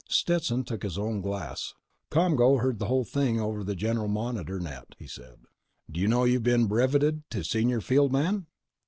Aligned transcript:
Stetson 0.09 0.63
took 0.63 0.81
his 0.81 0.97
own 0.97 1.21
glass. 1.21 1.75
"ComGO 2.09 2.59
heard 2.59 2.79
the 2.79 2.87
whole 2.87 3.03
thing 3.05 3.39
over 3.39 3.63
the 3.63 3.75
general 3.75 4.07
monitor 4.07 4.59
net," 4.59 4.95
he 4.97 5.05
said. 5.05 5.41
"D'you 5.91 6.07
know 6.07 6.23
you've 6.23 6.41
been 6.41 6.65
breveted 6.67 7.21
to 7.29 7.43
senior 7.43 7.81
field 7.81 8.11
man?" 8.11 8.47